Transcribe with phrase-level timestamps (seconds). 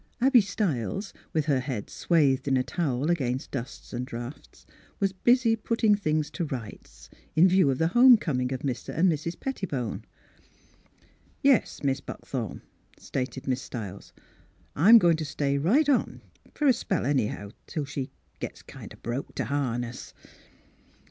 [0.19, 1.13] Abby Stiles,
[1.45, 4.65] her head swathed in a towel against dust and draughts,
[4.99, 8.97] was busy putting things to rights, in view of the home coming of Mr.
[8.97, 9.35] and Mrs.
[9.39, 10.03] Petti bone.
[11.43, 12.63] "Yes, Mis' Buckthorn,"
[12.97, 14.11] stated Miss Stiles,"
[14.75, 16.23] I'm goin' t' stay right on—
[16.55, 18.09] for a spell, anyhow, till she
[18.39, 20.15] gets kind o' broke t' harness."